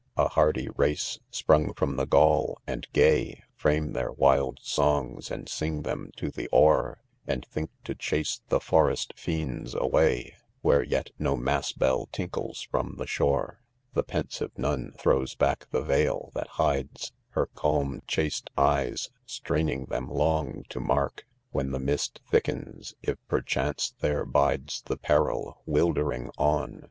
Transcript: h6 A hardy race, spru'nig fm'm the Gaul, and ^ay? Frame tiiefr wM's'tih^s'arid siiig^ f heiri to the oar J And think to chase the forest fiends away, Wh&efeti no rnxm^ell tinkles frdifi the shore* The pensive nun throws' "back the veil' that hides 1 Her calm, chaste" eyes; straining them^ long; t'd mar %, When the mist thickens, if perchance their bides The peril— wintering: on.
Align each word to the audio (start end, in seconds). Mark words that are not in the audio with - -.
h6 0.17 0.25
A 0.25 0.29
hardy 0.29 0.67
race, 0.77 1.19
spru'nig 1.31 1.75
fm'm 1.75 1.95
the 1.95 2.07
Gaul, 2.07 2.59
and 2.65 2.87
^ay? 2.93 3.41
Frame 3.53 3.93
tiiefr 3.93 4.17
wM's'tih^s'arid 4.17 4.57
siiig^ 5.45 5.85
f 5.85 5.93
heiri 5.95 6.15
to 6.15 6.31
the 6.31 6.47
oar 6.47 6.97
J 7.27 7.33
And 7.33 7.45
think 7.45 7.69
to 7.83 7.93
chase 7.93 8.41
the 8.49 8.59
forest 8.59 9.13
fiends 9.15 9.75
away, 9.75 10.37
Wh&efeti 10.65 11.11
no 11.19 11.37
rnxm^ell 11.37 12.11
tinkles 12.11 12.67
frdifi 12.73 12.97
the 12.97 13.05
shore* 13.05 13.61
The 13.93 14.01
pensive 14.01 14.57
nun 14.57 14.91
throws' 14.97 15.35
"back 15.35 15.67
the 15.69 15.83
veil' 15.83 16.31
that 16.33 16.47
hides 16.47 17.11
1 17.33 17.33
Her 17.35 17.45
calm, 17.53 18.01
chaste" 18.07 18.49
eyes; 18.57 19.11
straining 19.27 19.85
them^ 19.85 20.09
long; 20.09 20.63
t'd 20.67 20.81
mar 20.81 21.11
%, 21.11 21.21
When 21.51 21.69
the 21.69 21.79
mist 21.79 22.21
thickens, 22.27 22.95
if 23.03 23.19
perchance 23.27 23.93
their 23.99 24.25
bides 24.25 24.81
The 24.81 24.97
peril— 24.97 25.61
wintering: 25.67 26.31
on. 26.39 26.79